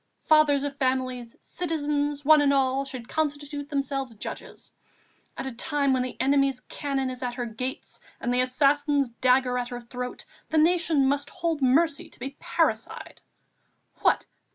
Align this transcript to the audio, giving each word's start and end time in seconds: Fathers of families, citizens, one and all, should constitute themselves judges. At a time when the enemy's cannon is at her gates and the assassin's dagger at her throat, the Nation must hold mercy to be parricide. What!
Fathers 0.23 0.63
of 0.63 0.77
families, 0.77 1.35
citizens, 1.43 2.25
one 2.25 2.41
and 2.41 2.51
all, 2.51 2.85
should 2.85 3.07
constitute 3.07 3.69
themselves 3.69 4.15
judges. 4.15 4.71
At 5.37 5.45
a 5.45 5.51
time 5.53 5.93
when 5.93 6.01
the 6.01 6.19
enemy's 6.19 6.59
cannon 6.61 7.11
is 7.11 7.21
at 7.21 7.35
her 7.35 7.45
gates 7.45 7.99
and 8.19 8.33
the 8.33 8.41
assassin's 8.41 9.09
dagger 9.09 9.59
at 9.59 9.69
her 9.69 9.79
throat, 9.79 10.25
the 10.49 10.57
Nation 10.57 11.07
must 11.07 11.29
hold 11.29 11.61
mercy 11.61 12.09
to 12.09 12.19
be 12.19 12.35
parricide. 12.39 13.21
What! 13.99 14.25